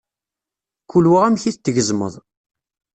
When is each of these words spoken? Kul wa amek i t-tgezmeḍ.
Kul 0.89 1.05
wa 1.11 1.19
amek 1.25 1.43
i 1.45 1.51
t-tgezmeḍ. 1.53 2.13